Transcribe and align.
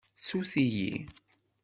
Ttut-iyi. 0.17 0.93